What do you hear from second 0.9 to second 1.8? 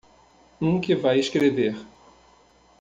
vai escrever.